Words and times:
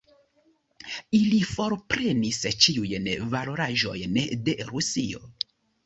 Ili 1.17 1.41
forprenis 1.51 2.41
ĉiujn 2.67 3.13
valoraĵojn 3.37 4.23
de 4.51 4.61
Rusio. 4.75 5.29